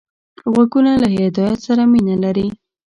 غوږونه 0.53 0.91
له 1.01 1.07
هدایت 1.15 1.59
سره 1.67 1.83
مینه 1.91 2.15
لري 2.23 2.47